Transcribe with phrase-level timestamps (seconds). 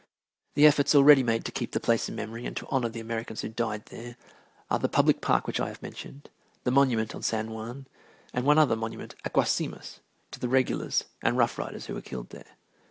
[0.55, 3.41] The efforts already made to keep the place in memory and to honor the Americans
[3.41, 4.17] who died there
[4.67, 6.27] are the public park which I have mentioned,
[6.63, 7.85] the monument on San Juan,
[8.33, 9.99] and one other monument at Guasimas
[10.31, 12.53] to the regulars and Rough Riders who were killed there.